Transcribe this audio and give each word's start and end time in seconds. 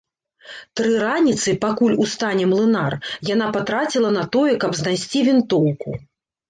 Тры 0.79 0.95
раніцы, 1.07 1.49
пакуль 1.67 1.93
устане 2.05 2.49
млынар, 2.55 2.93
яна 3.33 3.51
патраціла 3.59 4.09
на 4.21 4.29
тое, 4.39 4.53
каб 4.67 4.71
знайсці 4.83 5.19
вінтоўку. 5.31 5.89